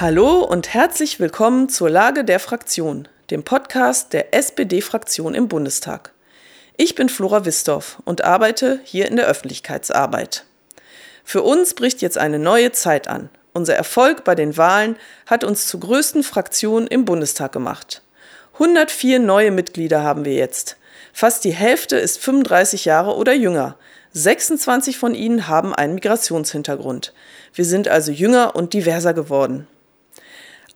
[0.00, 6.12] Hallo und herzlich willkommen zur Lage der Fraktion, dem Podcast der SPD-Fraktion im Bundestag.
[6.76, 10.44] Ich bin Flora Wistorf und arbeite hier in der Öffentlichkeitsarbeit.
[11.24, 13.28] Für uns bricht jetzt eine neue Zeit an.
[13.52, 14.94] Unser Erfolg bei den Wahlen
[15.26, 18.02] hat uns zur größten Fraktion im Bundestag gemacht.
[18.52, 20.76] 104 neue Mitglieder haben wir jetzt.
[21.12, 23.76] Fast die Hälfte ist 35 Jahre oder jünger.
[24.12, 27.12] 26 von ihnen haben einen Migrationshintergrund.
[27.52, 29.66] Wir sind also jünger und diverser geworden.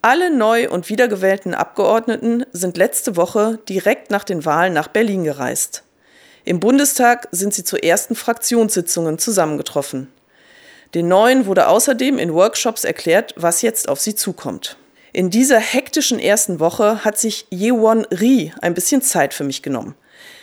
[0.05, 5.85] Alle neu und wiedergewählten Abgeordneten sind letzte Woche direkt nach den Wahlen nach Berlin gereist.
[6.45, 10.13] Im Bundestag sind sie zu ersten Fraktionssitzungen zusammengetroffen.
[10.95, 14.77] Den Neuen wurde außerdem in Workshops erklärt, was jetzt auf sie zukommt.
[15.13, 19.95] In dieser hektischen ersten Woche hat sich Yewon Ri ein bisschen Zeit für mich genommen.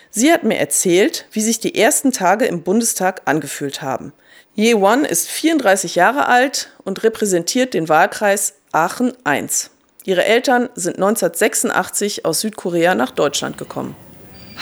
[0.10, 4.14] Sie hat mir erzählt, wie sich die ersten Tage im Bundestag angefühlt haben.
[4.56, 9.48] Yewon ist 34 Jahre alt und repräsentiert den Wahlkreis Aachen I.
[10.06, 13.96] Ihre Eltern sind 1986 aus Südkorea nach Deutschland gekommen.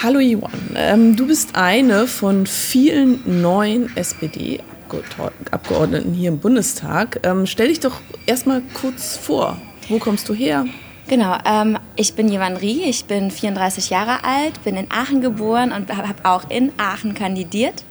[0.02, 7.20] Hallo Yewon, ähm, du bist eine von vielen neuen SPD-Abgeordneten hier im Bundestag.
[7.24, 9.60] Ähm, stell dich doch erstmal kurz vor.
[9.88, 10.64] Wo kommst du her?
[11.08, 15.72] Genau, ähm, ich bin Jevan Rie, ich bin 34 Jahre alt, bin in Aachen geboren
[15.72, 17.84] und habe auch in Aachen kandidiert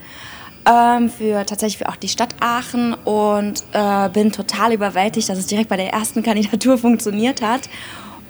[0.68, 5.48] ähm, für tatsächlich für auch die Stadt Aachen und äh, bin total überwältigt, dass es
[5.48, 7.70] direkt bei der ersten Kandidatur funktioniert hat.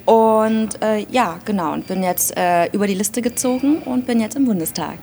[0.04, 4.36] Und äh, ja, genau, und bin jetzt äh, über die Liste gezogen und bin jetzt
[4.36, 4.98] im Bundestag.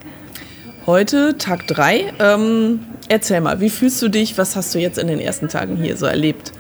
[0.88, 2.14] Heute Tag 3.
[2.19, 4.38] Ähm, erzähl mal, wie fühlst du dich?
[4.38, 6.52] Was hast du jetzt in den ersten Tagen hier so erlebt?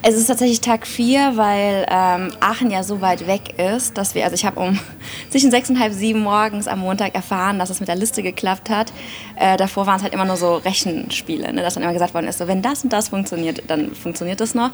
[0.00, 4.22] Es ist tatsächlich Tag 4, weil ähm, Aachen ja so weit weg ist, dass wir,
[4.22, 4.78] also ich habe um
[5.30, 8.70] zwischen sechs und halb sieben morgens am Montag erfahren, dass es mit der Liste geklappt
[8.70, 8.92] hat.
[9.36, 12.28] Äh, davor waren es halt immer nur so Rechenspiele, ne, dass dann immer gesagt worden
[12.28, 14.70] ist, so wenn das und das funktioniert, dann funktioniert das noch.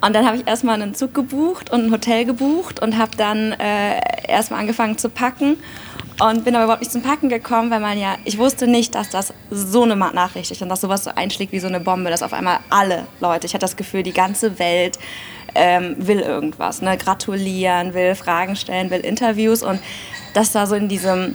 [0.00, 3.52] Und dann habe ich erstmal einen Zug gebucht und ein Hotel gebucht und habe dann
[3.52, 5.58] äh, erstmal angefangen zu packen
[6.20, 9.08] und bin aber überhaupt nicht zum Packen gekommen, weil man ja, ich wusste nicht, dass
[9.08, 12.22] das so eine Nachricht ist und dass sowas so einschlägt wie so eine Bombe, dass
[12.22, 14.98] auf einmal alle Leute, ich hatte das Gefühl, die ganze Welt
[15.54, 16.96] ähm, will irgendwas, ne?
[16.98, 19.80] gratulieren, will Fragen stellen, will Interviews und
[20.34, 21.34] dass da so in diesem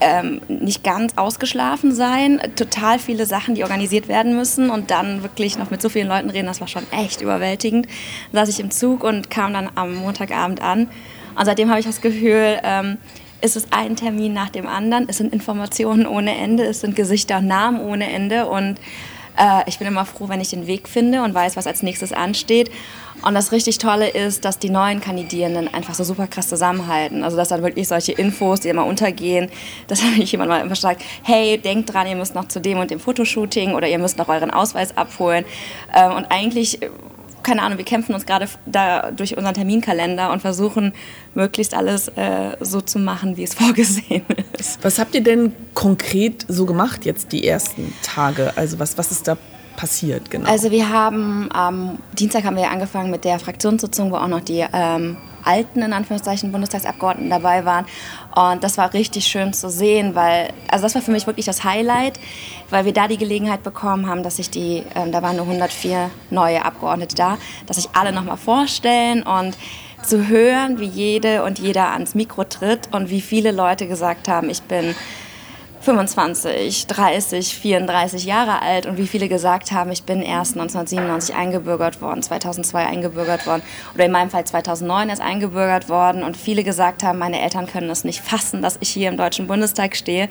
[0.00, 5.58] ähm, nicht ganz ausgeschlafen sein, total viele Sachen, die organisiert werden müssen und dann wirklich
[5.58, 7.86] noch mit so vielen Leuten reden, das war schon echt überwältigend.
[8.32, 10.88] Dann saß ich im Zug und kam dann am Montagabend an
[11.36, 12.98] und seitdem habe ich das Gefühl, ähm,
[13.40, 15.06] ist es ein Termin nach dem anderen.
[15.08, 18.46] Es sind Informationen ohne Ende, es sind Gesichter und Namen ohne Ende.
[18.46, 18.78] Und
[19.38, 22.12] äh, ich bin immer froh, wenn ich den Weg finde und weiß, was als nächstes
[22.12, 22.70] ansteht.
[23.22, 27.24] Und das richtig Tolle ist, dass die neuen Kandidierenden einfach so super krass zusammenhalten.
[27.24, 29.50] Also dass dann wirklich solche Infos, die immer untergehen,
[29.86, 32.90] dass dann jemand mal immer sagt, hey, denkt dran, ihr müsst noch zu dem und
[32.90, 35.44] dem Fotoshooting oder ihr müsst noch euren Ausweis abholen.
[35.94, 36.80] Ähm, und eigentlich
[37.44, 40.92] keine Ahnung, wir kämpfen uns gerade da durch unseren Terminkalender und versuchen
[41.34, 44.24] möglichst alles äh, so zu machen, wie es vorgesehen
[44.58, 44.82] ist.
[44.82, 48.52] Was habt ihr denn konkret so gemacht jetzt die ersten Tage?
[48.56, 49.36] Also was, was ist da
[49.76, 50.48] passiert genau?
[50.48, 54.64] Also wir haben am Dienstag haben wir angefangen mit der Fraktionssitzung, wo auch noch die
[54.72, 57.86] ähm, alten, in Anführungszeichen, Bundestagsabgeordneten dabei waren.
[58.34, 61.64] Und das war richtig schön zu sehen, weil, also das war für mich wirklich das
[61.64, 62.18] Highlight,
[62.70, 66.10] weil wir da die Gelegenheit bekommen haben, dass sich die, ähm, da waren nur 104
[66.30, 69.56] neue Abgeordnete da, dass sich alle nochmal vorstellen und
[70.02, 74.50] zu hören, wie jede und jeder ans Mikro tritt und wie viele Leute gesagt haben,
[74.50, 74.94] ich bin
[75.84, 82.00] 25, 30, 34 Jahre alt und wie viele gesagt haben, ich bin erst 1997 eingebürgert
[82.00, 83.62] worden, 2002 eingebürgert worden
[83.94, 87.90] oder in meinem Fall 2009 erst eingebürgert worden und viele gesagt haben, meine Eltern können
[87.90, 90.30] es nicht fassen, dass ich hier im Deutschen Bundestag stehe.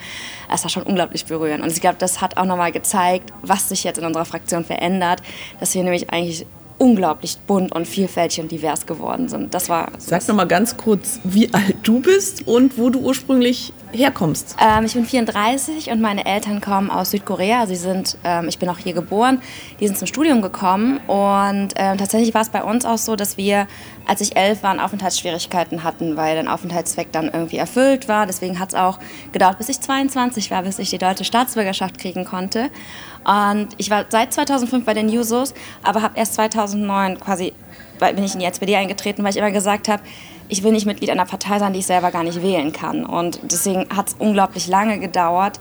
[0.49, 3.83] Das war schon unglaublich berührend und ich glaube, das hat auch nochmal gezeigt, was sich
[3.83, 5.21] jetzt in unserer Fraktion verändert,
[5.59, 6.47] dass wir nämlich eigentlich
[6.83, 9.53] unglaublich bunt und vielfältig und divers geworden sind.
[9.53, 9.89] Das war.
[9.99, 14.57] Sag noch mal ganz kurz, wie alt du bist und wo du ursprünglich herkommst.
[14.59, 17.67] Ähm, ich bin 34 und meine Eltern kommen aus Südkorea.
[17.67, 19.41] Sie sind, ähm, ich bin auch hier geboren.
[19.79, 23.37] Die sind zum Studium gekommen und ähm, tatsächlich war es bei uns auch so, dass
[23.37, 23.65] wir,
[24.05, 28.25] als ich elf war, Aufenthaltsschwierigkeiten hatten, weil ein Aufenthaltszweck dann irgendwie erfüllt war.
[28.25, 28.99] Deswegen hat es auch
[29.31, 32.69] gedauert, bis ich 22 war, bis ich die deutsche Staatsbürgerschaft kriegen konnte.
[33.23, 35.53] Und ich war seit 2005 bei den Jusos,
[35.83, 37.53] aber habe erst 2009 quasi,
[37.99, 40.03] bin ich in die SPD eingetreten, weil ich immer gesagt habe,
[40.49, 43.05] ich will nicht Mitglied einer Partei sein, die ich selber gar nicht wählen kann.
[43.05, 45.59] Und deswegen hat es unglaublich lange gedauert.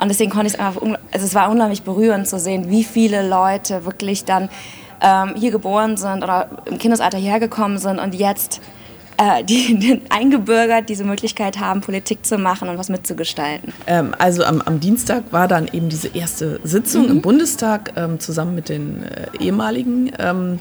[0.00, 3.26] Und deswegen konnte ich es einfach, also es war unglaublich berührend zu sehen, wie viele
[3.26, 4.48] Leute wirklich dann
[5.00, 8.60] ähm, hier geboren sind oder im Kindesalter hierher gekommen sind und jetzt
[9.16, 13.72] äh, die, die eingebürgert diese Möglichkeit haben, Politik zu machen und was mitzugestalten.
[13.86, 17.10] Ähm, also am, am, Dienstag war dann eben diese erste Sitzung mhm.
[17.10, 20.12] im Bundestag ähm, zusammen mit den äh, ehemaligen.
[20.18, 20.58] Ähm,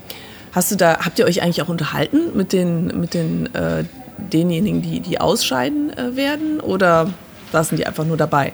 [0.53, 3.85] Hast du da, habt ihr euch eigentlich auch unterhalten mit den, mit den äh,
[4.17, 6.59] denjenigen, die, die ausscheiden äh, werden?
[6.59, 7.09] Oder
[7.51, 8.53] saßen die einfach nur dabei?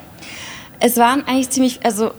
[0.80, 2.12] Es waren eigentlich ziemlich, also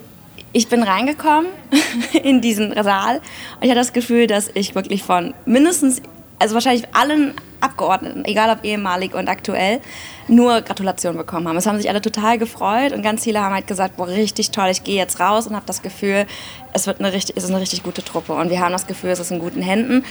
[0.52, 1.47] ich bin reingekommen
[2.23, 6.02] in diesen Saal und ich hatte das Gefühl, dass ich wirklich von mindestens,
[6.38, 9.81] also wahrscheinlich allen Abgeordneten, egal ob ehemalig und aktuell,
[10.29, 11.56] nur Gratulationen bekommen haben.
[11.56, 14.69] Es haben sich alle total gefreut und ganz viele haben halt gesagt, boah, richtig toll,
[14.70, 16.26] ich gehe jetzt raus und habe das Gefühl,
[16.73, 19.11] es, wird eine richtig, es ist eine richtig gute Truppe und wir haben das Gefühl,
[19.11, 20.05] es ist in guten Händen.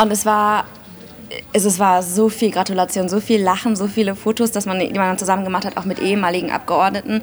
[0.00, 0.64] Und es war
[1.52, 5.16] es, war so viel Gratulation, so viel Lachen, so viele Fotos, dass man, die man
[5.16, 7.22] zusammen gemacht hat, auch mit ehemaligen Abgeordneten.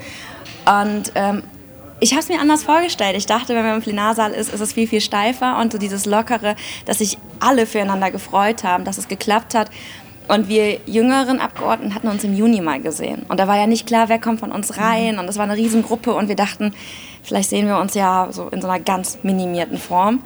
[0.66, 1.44] Und ähm,
[2.00, 3.16] ich habe es mir anders vorgestellt.
[3.18, 6.06] Ich dachte, wenn man im Plenarsaal ist, ist es viel, viel steifer und so dieses
[6.06, 6.56] Lockere,
[6.86, 9.70] dass sich alle füreinander gefreut haben, dass es geklappt hat.
[10.28, 13.26] Und wir jüngeren Abgeordneten hatten uns im Juni mal gesehen.
[13.30, 15.20] Und da war ja nicht klar, wer kommt von uns rein.
[15.20, 16.14] Und es war eine Riesengruppe.
[16.14, 16.74] Und wir dachten,
[17.24, 20.22] vielleicht sehen wir uns ja so in so einer ganz minimierten Form.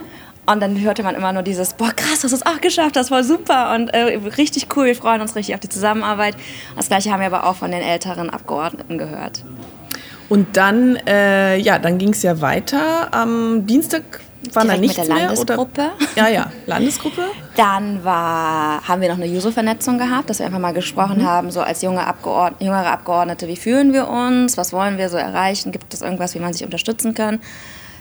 [0.48, 3.12] Und dann hörte man immer nur dieses, boah krass, hast du es auch geschafft, das
[3.12, 6.36] war super und äh, richtig cool, wir freuen uns richtig auf die Zusammenarbeit.
[6.76, 9.44] Das gleiche haben wir aber auch von den älteren Abgeordneten gehört.
[10.32, 13.14] Und dann, äh, ja, dann ging es ja weiter.
[13.14, 14.22] Am Dienstag
[14.54, 15.82] war da nichts mit der Landesgruppe.
[15.82, 17.24] Mehr, ja, ja, Landesgruppe.
[17.58, 21.26] Dann war, haben wir noch eine User-Vernetzung gehabt, dass wir einfach mal gesprochen mhm.
[21.26, 25.18] haben, so als junge Abgeordnete, jüngere Abgeordnete, wie fühlen wir uns, was wollen wir so
[25.18, 27.42] erreichen, gibt es irgendwas, wie man sich unterstützen kann.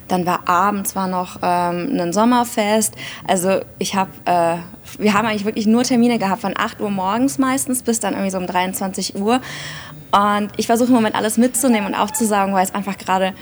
[0.07, 2.95] Dann war abends war noch ähm, ein Sommerfest.
[3.27, 4.57] Also ich habe, äh,
[4.99, 8.31] wir haben eigentlich wirklich nur Termine gehabt von 8 Uhr morgens meistens bis dann irgendwie
[8.31, 9.41] so um 23 Uhr.
[10.13, 13.33] Und ich versuche im Moment alles mitzunehmen und aufzusaugen, weil es einfach gerade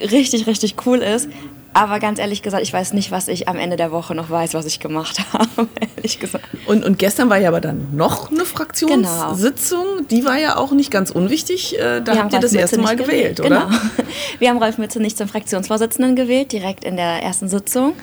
[0.00, 1.28] richtig, richtig cool ist.
[1.74, 4.54] Aber ganz ehrlich gesagt, ich weiß nicht, was ich am Ende der Woche noch weiß,
[4.54, 6.44] was ich gemacht habe, ehrlich gesagt.
[6.66, 9.84] Und, und gestern war ja aber dann noch eine Fraktionssitzung.
[9.96, 10.06] Genau.
[10.10, 11.78] Die war ja auch nicht ganz unwichtig.
[11.78, 13.66] Äh, da habt ihr das erste Mal gewählt, gewählt oder?
[13.66, 13.78] Genau.
[14.38, 17.94] Wir haben Rolf Mütze nicht zum Fraktionsvorsitzenden gewählt, direkt in der ersten Sitzung.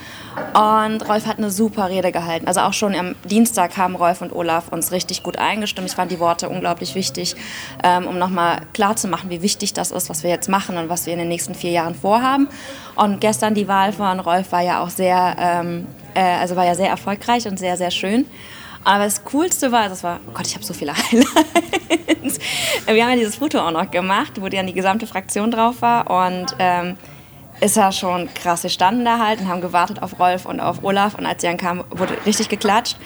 [0.54, 2.48] Und Rolf hat eine super Rede gehalten.
[2.48, 5.90] Also auch schon am Dienstag haben Rolf und Olaf uns richtig gut eingestimmt.
[5.90, 7.36] Ich fand die Worte unglaublich wichtig,
[7.84, 11.14] ähm, um nochmal klarzumachen, wie wichtig das ist, was wir jetzt machen und was wir
[11.14, 12.48] in den nächsten vier Jahren vorhaben.
[12.96, 16.76] Und gestern die Wahl von Rolf war ja auch sehr, ähm, äh, also war ja
[16.76, 18.26] sehr erfolgreich und sehr, sehr schön.
[18.84, 22.40] Aber das Coolste war, das war, oh Gott, ich habe so viele Highlights.
[22.86, 26.10] Wir haben ja dieses Foto auch noch gemacht, wo dann die gesamte Fraktion drauf war
[26.10, 26.96] und ähm,
[27.60, 28.64] ist ja schon krass.
[28.64, 31.48] Wir standen da halt und haben gewartet auf Rolf und auf Olaf und als sie
[31.48, 32.98] dann kamen, wurde richtig geklatscht.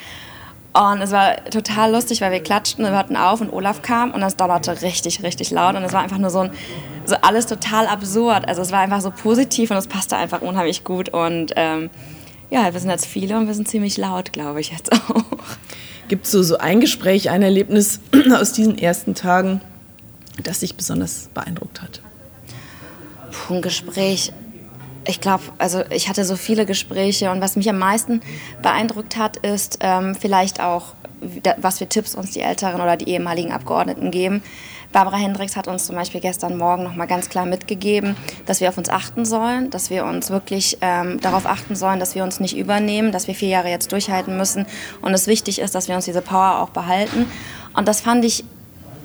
[0.76, 4.10] Und es war total lustig, weil wir klatschten und wir hörten auf und Olaf kam
[4.10, 6.50] und es donnerte richtig, richtig laut und es war einfach nur so ein,
[7.04, 8.48] so alles total absurd.
[8.48, 11.90] Also es war einfach so positiv und es passte einfach unheimlich gut und ähm,
[12.50, 15.24] ja, wir sind jetzt viele und wir sind ziemlich laut, glaube ich jetzt auch.
[16.08, 18.00] Gibt es so, so ein Gespräch, ein Erlebnis
[18.34, 19.60] aus diesen ersten Tagen,
[20.42, 22.00] das dich besonders beeindruckt hat?
[23.30, 24.32] Puh, ein Gespräch
[25.06, 28.20] ich glaube, also ich hatte so viele Gespräche und was mich am meisten
[28.62, 30.94] beeindruckt hat, ist ähm, vielleicht auch,
[31.58, 34.42] was für Tipps uns die Älteren oder die ehemaligen Abgeordneten geben.
[34.94, 38.16] Barbara Hendricks hat uns zum Beispiel gestern Morgen noch mal ganz klar mitgegeben,
[38.46, 42.14] dass wir auf uns achten sollen, dass wir uns wirklich ähm, darauf achten sollen, dass
[42.14, 44.66] wir uns nicht übernehmen, dass wir vier Jahre jetzt durchhalten müssen
[45.02, 47.26] und es wichtig ist, dass wir uns diese Power auch behalten.
[47.76, 48.44] Und das fand ich,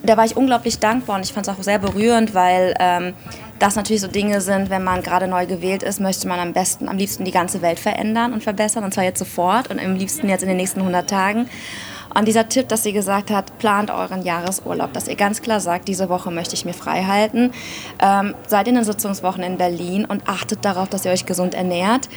[0.03, 3.15] da war ich unglaublich dankbar und ich fand es auch sehr berührend, weil ähm,
[3.59, 6.87] das natürlich so Dinge sind, wenn man gerade neu gewählt ist, möchte man am besten,
[6.87, 10.29] am liebsten die ganze Welt verändern und verbessern und zwar jetzt sofort und am liebsten
[10.29, 11.49] jetzt in den nächsten 100 Tagen.
[12.15, 15.87] Und dieser Tipp, dass sie gesagt hat, plant euren Jahresurlaub, dass ihr ganz klar sagt,
[15.87, 17.51] diese Woche möchte ich mir frei halten.
[17.99, 22.09] Ähm, seid in den Sitzungswochen in Berlin und achtet darauf, dass ihr euch gesund ernährt.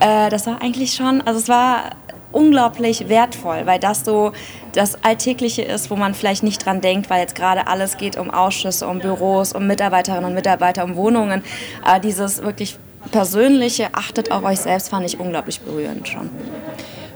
[0.00, 1.92] Äh, das war eigentlich schon, also es war
[2.32, 4.32] unglaublich wertvoll, weil das so
[4.72, 8.30] das Alltägliche ist, wo man vielleicht nicht dran denkt, weil jetzt gerade alles geht um
[8.30, 11.42] Ausschüsse, um Büros, um Mitarbeiterinnen und Mitarbeiter, um Wohnungen.
[11.82, 12.78] Aber dieses wirklich
[13.10, 16.30] persönliche, achtet auf euch selbst, fand ich unglaublich berührend schon.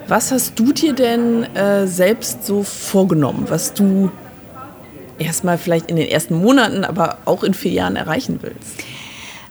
[0.09, 4.11] Was hast du dir denn äh, selbst so vorgenommen, was du
[5.19, 8.83] erstmal vielleicht in den ersten Monaten, aber auch in vier Jahren erreichen willst?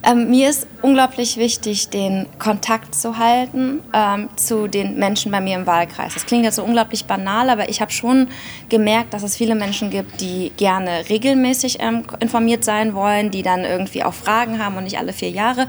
[0.04, 5.56] Ähm, mir ist unglaublich wichtig, den Kontakt zu halten ähm, zu den Menschen bei mir
[5.56, 6.16] im Wahlkreis.
[6.16, 8.28] Das klingt jetzt so unglaublich banal, aber ich habe schon
[8.70, 13.64] gemerkt, dass es viele Menschen gibt, die gerne regelmäßig ähm, informiert sein wollen, die dann
[13.64, 15.68] irgendwie auch Fragen haben und nicht alle vier Jahre.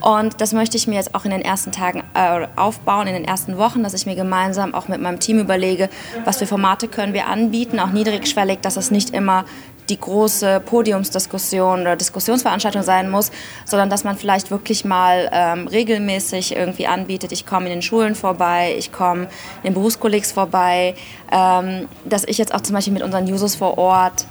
[0.00, 3.24] Und das möchte ich mir jetzt auch in den ersten Tagen äh, aufbauen, in den
[3.24, 5.88] ersten Wochen, dass ich mir gemeinsam auch mit meinem Team überlege,
[6.24, 9.44] was für Formate können wir anbieten, auch niedrigschwellig, dass es nicht immer
[9.88, 13.30] die große Podiumsdiskussion oder Diskussionsveranstaltung sein muss,
[13.64, 18.14] sondern dass man vielleicht wirklich mal ähm, regelmäßig irgendwie anbietet, ich komme in den Schulen
[18.14, 19.22] vorbei, ich komme
[19.62, 20.94] in den Berufskollegs vorbei,
[21.32, 24.26] ähm, dass ich jetzt auch zum Beispiel mit unseren Users vor Ort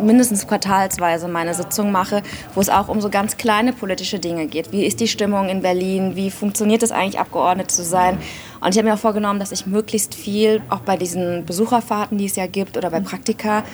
[0.00, 2.22] mindestens quartalsweise meine Sitzung mache,
[2.54, 4.72] wo es auch um so ganz kleine politische Dinge geht.
[4.72, 6.16] Wie ist die Stimmung in Berlin?
[6.16, 8.18] Wie funktioniert es eigentlich, Abgeordnet zu sein?
[8.60, 12.26] Und ich habe mir auch vorgenommen, dass ich möglichst viel, auch bei diesen Besucherfahrten, die
[12.26, 13.64] es ja gibt, oder bei Praktika,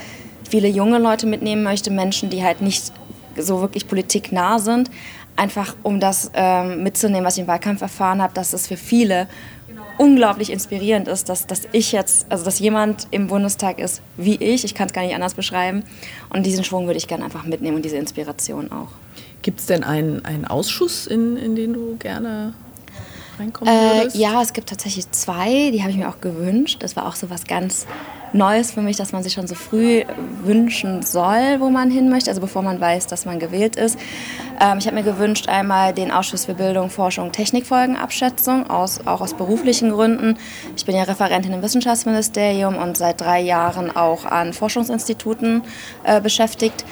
[0.49, 2.93] viele junge Leute mitnehmen möchte, Menschen, die halt nicht
[3.37, 4.91] so wirklich politiknah sind,
[5.37, 9.27] einfach um das ähm, mitzunehmen, was ich im Wahlkampf erfahren habe, dass es für viele
[9.99, 14.65] unglaublich inspirierend ist, dass, dass ich jetzt, also dass jemand im Bundestag ist wie ich,
[14.65, 15.85] ich kann es gar nicht anders beschreiben.
[16.31, 18.89] Und diesen Schwung würde ich gerne einfach mitnehmen und diese Inspiration auch.
[19.43, 22.55] Gibt es denn einen, einen Ausschuss, in, in den du gerne
[23.38, 26.83] reinkommen äh, ja, es gibt tatsächlich zwei, die habe ich mir auch gewünscht.
[26.83, 27.87] Das war auch so was ganz
[28.35, 30.03] Neues für mich, dass man sich schon so früh
[30.43, 33.97] wünschen soll, wo man hin möchte, also bevor man weiß, dass man gewählt ist.
[34.61, 39.35] Ähm, ich habe mir gewünscht einmal den Ausschuss für Bildung, Forschung, Technikfolgenabschätzung, aus, auch aus
[39.35, 40.37] beruflichen Gründen.
[40.76, 45.62] Ich bin ja Referentin im Wissenschaftsministerium und seit drei Jahren auch an Forschungsinstituten
[46.03, 46.85] äh, beschäftigt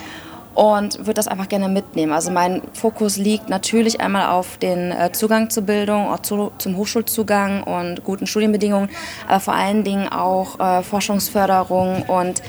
[0.55, 2.13] und würde das einfach gerne mitnehmen.
[2.13, 6.77] Also mein Fokus liegt natürlich einmal auf den äh, Zugang zur Bildung, auch zu, zum
[6.77, 8.89] Hochschulzugang und guten Studienbedingungen,
[9.27, 12.43] aber vor allen Dingen auch äh, Forschungsförderung und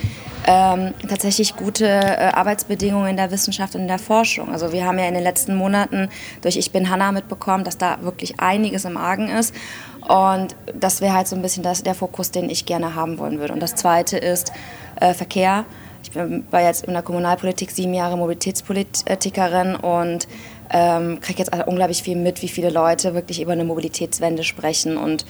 [0.45, 4.51] ähm, tatsächlich gute äh, Arbeitsbedingungen in der Wissenschaft und in der Forschung.
[4.51, 6.09] Also wir haben ja in den letzten Monaten
[6.41, 9.55] durch Ich bin Hanna mitbekommen, dass da wirklich einiges im Argen ist.
[10.01, 13.39] Und das wäre halt so ein bisschen das, der Fokus, den ich gerne haben wollen
[13.39, 13.53] würde.
[13.53, 14.51] Und das Zweite ist
[14.99, 15.65] äh, Verkehr.
[16.03, 20.27] Ich war jetzt in der Kommunalpolitik sieben Jahre Mobilitätspolitikerin und
[20.69, 24.97] ähm, kriege jetzt also unglaublich viel mit, wie viele Leute wirklich über eine Mobilitätswende sprechen.
[24.97, 25.25] Und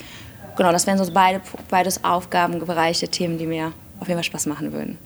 [0.57, 4.73] genau, das wären so beide, beides Aufgabenbereiche, Themen, die mir auf jeden Fall Spaß machen
[4.73, 4.97] würden.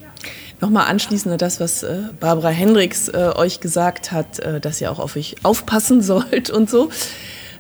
[0.60, 4.92] Nochmal anschließend an das, was äh, Barbara Hendricks äh, euch gesagt hat, äh, dass ihr
[4.92, 6.90] auch auf euch aufpassen sollt und so.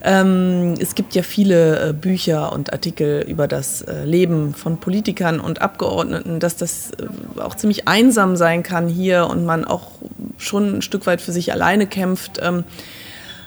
[0.04, 5.39] Ähm, es gibt ja viele äh, Bücher und Artikel über das äh, Leben von Politikern
[5.39, 9.92] und Abgeordneten, dass das äh, auch ziemlich einsam sein kann hier und man auch
[10.38, 12.39] schon ein Stück weit für sich alleine kämpft.
[12.42, 12.63] Ähm,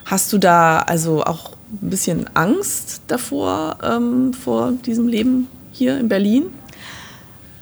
[0.04, 1.52] hast du da also auch
[1.82, 6.44] ein bisschen Angst davor, ähm, vor diesem Leben hier in Berlin?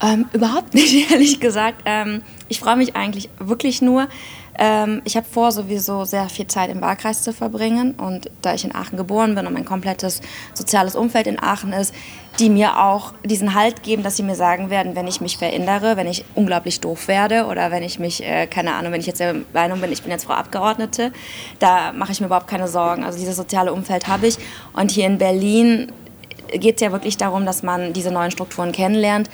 [0.00, 1.82] Ähm, überhaupt nicht, ehrlich gesagt.
[1.84, 4.08] Ähm, ich freue mich eigentlich wirklich nur,
[4.58, 7.92] ähm, ich habe vor, sowieso sehr viel Zeit im Wahlkreis zu verbringen.
[7.92, 10.20] Und da ich in Aachen geboren bin und mein komplettes
[10.52, 11.94] soziales Umfeld in Aachen ist,
[12.40, 15.96] die mir auch diesen Halt geben, dass sie mir sagen werden, wenn ich mich verändere,
[15.96, 19.20] wenn ich unglaublich doof werde oder wenn ich mich, äh, keine Ahnung, wenn ich jetzt
[19.20, 21.12] der Meinung bin, ich bin jetzt Frau Abgeordnete,
[21.60, 23.04] da mache ich mir überhaupt keine Sorgen.
[23.04, 24.38] Also dieses soziale Umfeld habe ich.
[24.72, 25.92] Und hier in Berlin
[26.52, 29.30] geht es ja wirklich darum, dass man diese neuen Strukturen kennenlernt.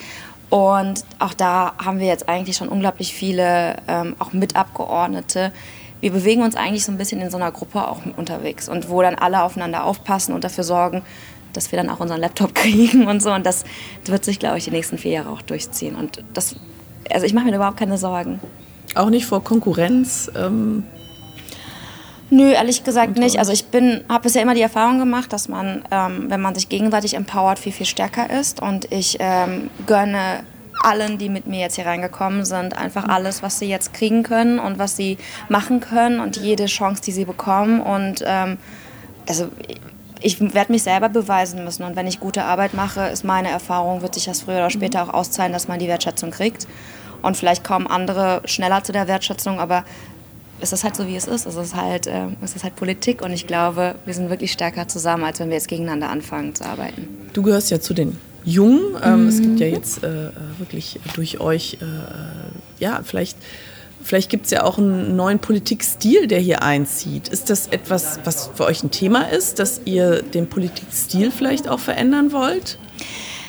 [0.51, 5.53] Und auch da haben wir jetzt eigentlich schon unglaublich viele, ähm, auch Mitabgeordnete.
[6.01, 9.03] Wir bewegen uns eigentlich so ein bisschen in so einer Gruppe auch unterwegs und wo
[9.03, 11.03] dann alle aufeinander aufpassen und dafür sorgen,
[11.53, 13.33] dass wir dann auch unseren Laptop kriegen und so.
[13.33, 13.65] Und das
[14.05, 15.97] wird sich, glaube ich, die nächsten vier Jahre auch durchziehen.
[15.97, 16.57] Und das,
[17.11, 18.41] also ich mache mir überhaupt keine Sorgen.
[18.95, 20.31] Auch nicht vor Konkurrenz?
[20.37, 20.85] Ähm
[22.31, 23.39] Nö, ehrlich gesagt nicht.
[23.39, 23.65] Also ich
[24.09, 27.73] habe bisher immer die Erfahrung gemacht, dass man, ähm, wenn man sich gegenseitig empowert, viel,
[27.73, 28.61] viel stärker ist.
[28.63, 30.45] Und ich ähm, gönne
[30.83, 34.59] allen, die mit mir jetzt hier reingekommen sind, einfach alles, was sie jetzt kriegen können
[34.59, 37.81] und was sie machen können und jede Chance, die sie bekommen.
[37.81, 38.59] Und ähm,
[39.29, 39.49] also
[40.21, 41.85] ich werde mich selber beweisen müssen.
[41.85, 45.03] Und wenn ich gute Arbeit mache, ist meine Erfahrung, wird sich das früher oder später
[45.03, 46.67] auch auszahlen, dass man die Wertschätzung kriegt.
[47.21, 49.85] Und vielleicht kommen andere schneller zu der Wertschätzung, aber
[50.61, 51.47] es ist halt so, wie es ist.
[51.47, 54.89] Es ist halt, äh, es ist halt Politik und ich glaube, wir sind wirklich stärker
[54.89, 57.09] zusammen, als wenn wir jetzt gegeneinander anfangen zu arbeiten.
[57.33, 58.97] Du gehörst ja zu den Jungen.
[59.03, 59.29] Ähm, mhm.
[59.29, 63.37] Es gibt ja jetzt äh, wirklich durch euch, äh, ja, vielleicht,
[64.03, 67.29] vielleicht gibt es ja auch einen neuen Politikstil, der hier einzieht.
[67.29, 71.81] Ist das etwas, was für euch ein Thema ist, dass ihr den Politikstil vielleicht auch
[71.81, 72.79] verändern wollt?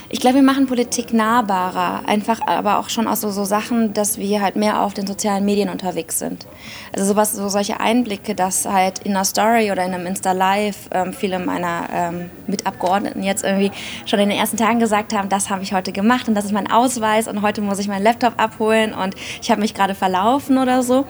[0.07, 2.03] Ich glaube, wir machen Politik nahbarer.
[2.07, 5.45] Einfach aber auch schon aus so, so, Sachen, dass wir halt mehr auf den sozialen
[5.45, 6.45] Medien unterwegs sind.
[6.93, 11.13] Also sowas, so solche Einblicke, dass halt in einer Story oder in einem Insta-Live ähm,
[11.13, 13.71] viele meiner ähm, Mitabgeordneten jetzt irgendwie
[14.05, 16.51] schon in den ersten Tagen gesagt haben, das habe ich heute gemacht und das ist
[16.51, 20.59] mein Ausweis und heute muss ich meinen Laptop abholen und ich habe mich gerade verlaufen
[20.59, 21.05] oder so.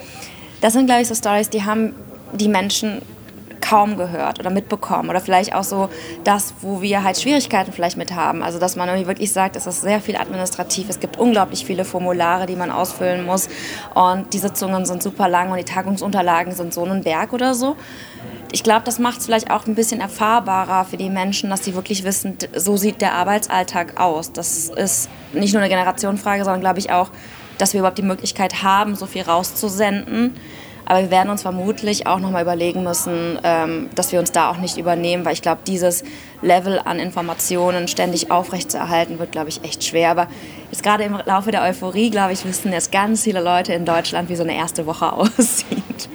[0.62, 1.94] Das sind, glaube ich, so Stories, die haben
[2.34, 3.02] die Menschen
[3.68, 5.90] kaum gehört oder mitbekommen oder vielleicht auch so
[6.24, 8.44] das, wo wir halt Schwierigkeiten vielleicht mit haben.
[8.44, 11.86] Also dass man irgendwie wirklich sagt, es ist sehr viel administrativ, es gibt unglaublich viele
[11.86, 13.50] Formulare, die man ausfüllen muss
[13.94, 17.76] und die Sitzungen sind super lang und die Tagungsunterlagen sind so ein Berg oder so.
[18.52, 21.76] Ich glaube, das macht es vielleicht auch ein bisschen erfahrbarer für die Menschen, dass sie
[21.76, 24.32] wirklich wissen, so sieht der Arbeitsalltag aus.
[24.32, 27.10] Das ist nicht nur eine Generationenfrage, sondern glaube ich auch,
[27.58, 30.36] dass wir überhaupt die Möglichkeit haben, so viel rauszusenden
[30.86, 34.58] Aber wir werden uns vermutlich auch nochmal überlegen müssen, ähm, dass wir uns da auch
[34.58, 36.04] nicht übernehmen, weil ich glaube, dieses
[36.42, 40.12] Level an Informationen ständig aufrechtzuerhalten, wird, glaube ich, echt schwer.
[40.12, 40.28] Aber
[40.72, 44.30] jetzt gerade im Laufe der Euphorie, glaube ich, wissen jetzt ganz viele Leute in Deutschland,
[44.30, 46.10] wie so eine erste Woche aussieht.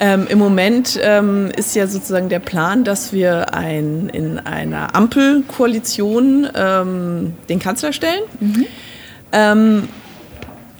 [0.00, 6.48] Ähm, Im Moment ähm, ist ja sozusagen der Plan, dass wir ein, in einer Ampelkoalition
[6.56, 8.22] ähm, den Kanzler stellen.
[8.40, 8.66] Mhm.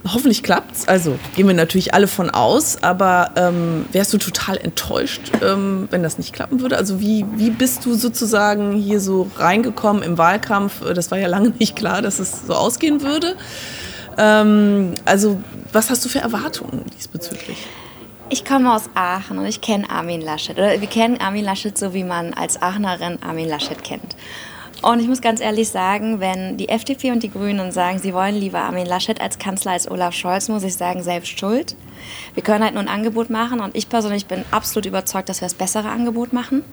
[0.05, 0.89] Ähm, hoffentlich klappt's.
[0.89, 6.03] Also gehen wir natürlich alle von aus, aber ähm, wärst du total enttäuscht, ähm, wenn
[6.03, 6.77] das nicht klappen würde?
[6.77, 10.81] Also wie, wie bist du sozusagen hier so reingekommen im Wahlkampf?
[10.95, 13.37] Das war ja lange nicht klar, dass es so ausgehen würde.
[14.15, 15.41] also
[15.73, 17.67] was hast du für Erwartungen diesbezüglich?
[18.33, 20.57] Ich komme aus Aachen und ich kenne Armin Laschet.
[20.57, 24.17] Oder wir kennen Armin Laschet so, wie man als Aachenerin Armin Laschet kennt.
[24.83, 28.35] Und ich muss ganz ehrlich sagen, wenn die FDP und die Grünen sagen, sie wollen
[28.35, 31.77] lieber Armin Laschet als Kanzler als Olaf Scholz, muss ich sagen, selbst schuld.
[32.35, 35.47] Wir können halt nur ein Angebot machen und ich persönlich bin absolut überzeugt, dass wir
[35.47, 36.65] das bessere Angebot machen.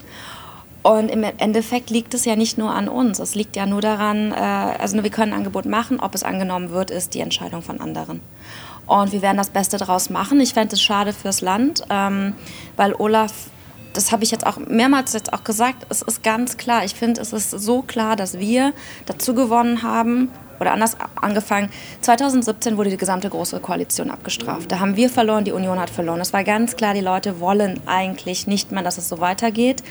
[0.81, 3.19] Und im Endeffekt liegt es ja nicht nur an uns.
[3.19, 6.71] Es liegt ja nur daran, äh, also wir können ein Angebot machen, ob es angenommen
[6.71, 8.21] wird, ist die Entscheidung von anderen.
[8.87, 10.39] Und wir werden das Beste daraus machen.
[10.39, 12.33] Ich fände es schade fürs Land, ähm,
[12.75, 13.33] weil Olaf,
[13.93, 16.85] das habe ich jetzt auch mehrmals jetzt auch gesagt, es ist ganz klar.
[16.85, 18.73] Ich finde, es ist so klar, dass wir
[19.05, 20.29] dazu gewonnen haben,
[20.59, 21.69] oder anders angefangen,
[22.01, 24.71] 2017 wurde die gesamte Große Koalition abgestraft.
[24.71, 26.19] Da haben wir verloren, die Union hat verloren.
[26.19, 29.83] Es war ganz klar, die Leute wollen eigentlich nicht mehr, dass es so weitergeht.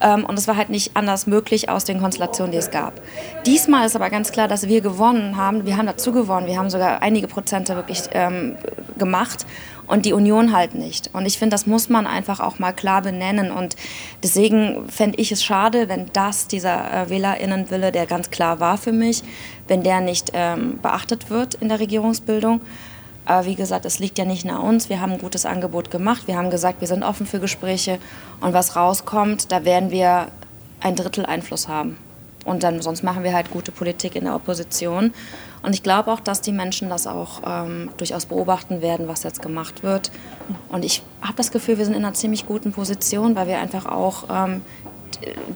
[0.00, 3.00] Ähm, und es war halt nicht anders möglich aus den Konstellationen, die es gab.
[3.46, 5.66] Diesmal ist aber ganz klar, dass wir gewonnen haben.
[5.66, 6.46] Wir haben dazu gewonnen.
[6.46, 8.56] Wir haben sogar einige Prozente wirklich ähm,
[8.98, 9.46] gemacht
[9.86, 11.10] und die Union halt nicht.
[11.14, 13.50] Und ich finde, das muss man einfach auch mal klar benennen.
[13.50, 13.76] Und
[14.22, 18.92] deswegen fände ich es schade, wenn das dieser äh, Wählerinnenwille, der ganz klar war für
[18.92, 19.22] mich,
[19.66, 22.60] wenn der nicht ähm, beachtet wird in der Regierungsbildung.
[23.24, 24.88] Aber wie gesagt, es liegt ja nicht nach uns.
[24.88, 26.26] Wir haben ein gutes Angebot gemacht.
[26.26, 27.98] Wir haben gesagt, wir sind offen für Gespräche.
[28.40, 30.28] Und was rauskommt, da werden wir
[30.80, 31.98] ein Drittel Einfluss haben.
[32.44, 35.12] Und dann sonst machen wir halt gute Politik in der Opposition.
[35.62, 39.42] Und ich glaube auch, dass die Menschen das auch ähm, durchaus beobachten werden, was jetzt
[39.42, 40.10] gemacht wird.
[40.70, 43.86] Und ich habe das Gefühl, wir sind in einer ziemlich guten Position, weil wir einfach
[43.86, 44.62] auch ähm,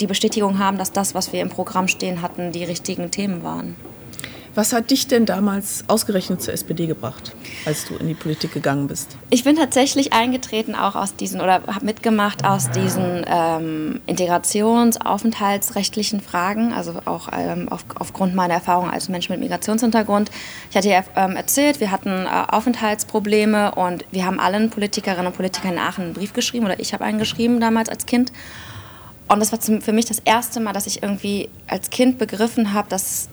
[0.01, 3.77] die Bestätigung haben, dass das, was wir im Programm stehen hatten, die richtigen Themen waren.
[4.55, 7.33] Was hat dich denn damals ausgerechnet zur SPD gebracht,
[7.65, 9.17] als du in die Politik gegangen bist?
[9.31, 16.21] Ich bin tatsächlich eingetreten auch aus diesen oder habe mitgemacht aus diesen ähm, Integrations-, Aufenthaltsrechtlichen
[16.21, 20.31] Fragen, also auch ähm, auf, aufgrund meiner Erfahrung als Mensch mit Migrationshintergrund.
[20.71, 25.37] Ich hatte ja ähm, erzählt, wir hatten äh, Aufenthaltsprobleme und wir haben allen Politikerinnen und
[25.37, 28.33] Politikern in Aachen einen Brief geschrieben oder ich habe einen geschrieben damals als Kind.
[29.29, 32.91] Und das war für mich das erste Mal, dass ich irgendwie als Kind begriffen habe,
[32.91, 33.31] dass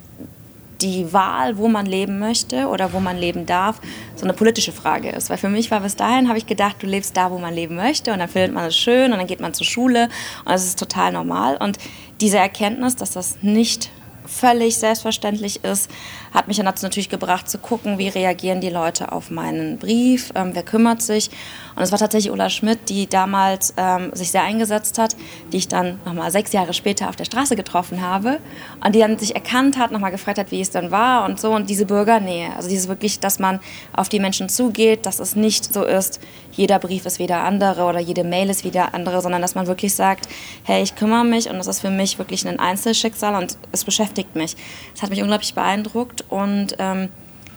[0.82, 3.82] die Wahl, wo man leben möchte oder wo man leben darf,
[4.16, 5.30] so eine politische Frage ist.
[5.30, 7.76] Weil für mich war bis dahin, habe ich gedacht, du lebst da, wo man leben
[7.76, 10.10] möchte und dann findet man es schön und dann geht man zur Schule
[10.46, 11.58] und das ist total normal.
[11.58, 11.78] Und
[12.22, 13.90] diese Erkenntnis, dass das nicht
[14.30, 15.90] völlig selbstverständlich ist,
[16.34, 20.32] hat mich dann dazu natürlich gebracht zu gucken, wie reagieren die Leute auf meinen Brief,
[20.36, 21.32] ähm, wer kümmert sich.
[21.80, 25.16] Und es war tatsächlich Ulla Schmidt, die damals ähm, sich sehr eingesetzt hat,
[25.54, 28.40] die ich dann nochmal sechs Jahre später auf der Straße getroffen habe
[28.84, 31.52] und die dann sich erkannt hat, nochmal gefragt hat, wie es dann war und so.
[31.52, 33.62] Und diese Bürgernähe, also dieses wirklich, dass man
[33.96, 36.20] auf die Menschen zugeht, dass es nicht so ist,
[36.52, 39.56] jeder Brief ist wie der andere oder jede Mail ist wie der andere, sondern dass
[39.56, 40.28] man wirklich sagt,
[40.66, 44.36] hey, ich kümmere mich und das ist für mich wirklich ein Einzelschicksal und es beschäftigt
[44.36, 44.58] mich.
[44.92, 47.08] Das hat mich unglaublich beeindruckt und ähm,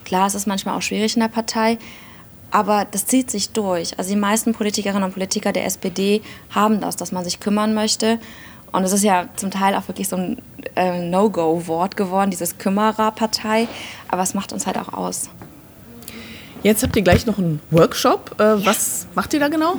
[0.05, 1.77] klar, es ist manchmal auch schwierig in der Partei,
[2.53, 3.99] aber das zieht sich durch.
[3.99, 8.19] Also die meisten Politikerinnen und Politiker der SPD haben das, dass man sich kümmern möchte.
[8.71, 10.43] Und es ist ja zum Teil auch wirklich so ein
[10.77, 13.69] äh, No-Go-Wort geworden, dieses Kümmererpartei.
[14.09, 15.31] Aber es macht uns halt auch aus.
[16.63, 18.37] Jetzt habt ihr gleich noch einen Workshop.
[18.39, 18.67] Äh, ja.
[18.67, 19.77] Was macht ihr da genau?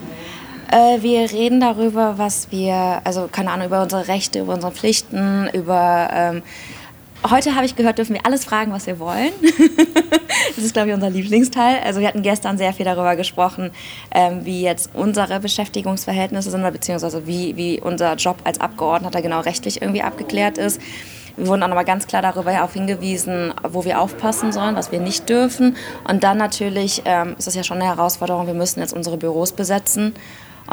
[0.71, 5.47] Äh, wir reden darüber, was wir, also keine Ahnung, über unsere Rechte, über unsere Pflichten,
[5.53, 6.41] über ähm,
[7.29, 9.31] Heute habe ich gehört, dürfen wir alles fragen, was wir wollen.
[10.55, 11.77] das ist, glaube ich, unser Lieblingsteil.
[11.86, 13.71] Also wir hatten gestern sehr viel darüber gesprochen,
[14.12, 19.81] ähm, wie jetzt unsere Beschäftigungsverhältnisse sind, beziehungsweise wie, wie unser Job als Abgeordneter genau rechtlich
[19.81, 20.81] irgendwie abgeklärt ist.
[21.38, 24.99] Wir wurden dann aber ganz klar darüber auch hingewiesen, wo wir aufpassen sollen, was wir
[24.99, 25.77] nicht dürfen.
[26.07, 29.53] Und dann natürlich ähm, ist es ja schon eine Herausforderung, wir müssen jetzt unsere Büros
[29.53, 30.13] besetzen.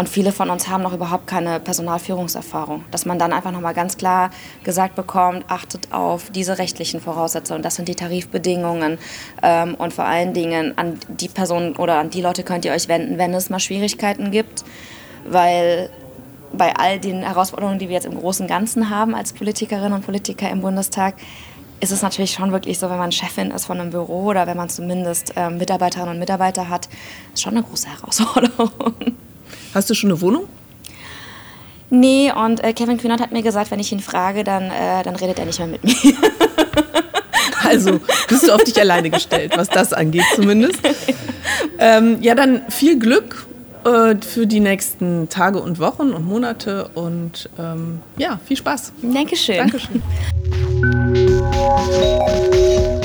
[0.00, 2.84] Und viele von uns haben noch überhaupt keine Personalführungserfahrung.
[2.90, 4.30] Dass man dann einfach nochmal ganz klar
[4.64, 8.96] gesagt bekommt, achtet auf diese rechtlichen Voraussetzungen, das sind die Tarifbedingungen
[9.42, 12.88] ähm, und vor allen Dingen an die Personen oder an die Leute könnt ihr euch
[12.88, 14.64] wenden, wenn es mal Schwierigkeiten gibt,
[15.28, 15.90] weil
[16.54, 20.06] bei all den Herausforderungen, die wir jetzt im Großen und Ganzen haben als Politikerinnen und
[20.06, 21.16] Politiker im Bundestag,
[21.80, 24.56] ist es natürlich schon wirklich so, wenn man Chefin ist von einem Büro oder wenn
[24.56, 26.88] man zumindest ähm, Mitarbeiterinnen und Mitarbeiter hat,
[27.34, 28.94] ist schon eine große Herausforderung.
[29.74, 30.44] Hast du schon eine Wohnung?
[31.90, 35.16] Nee, und äh, Kevin Kühnert hat mir gesagt, wenn ich ihn frage, dann, äh, dann
[35.16, 35.94] redet er nicht mehr mit mir.
[37.62, 40.80] Also bist du auf dich alleine gestellt, was das angeht zumindest.
[41.82, 43.46] Ähm, ja, dann viel Glück
[43.84, 48.92] äh, für die nächsten Tage und Wochen und Monate und ähm, ja, viel Spaß.
[49.02, 49.56] Dankeschön.
[49.56, 50.02] Dankeschön.